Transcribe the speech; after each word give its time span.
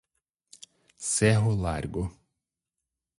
Cerro 0.97 1.53
Largo 1.53 2.09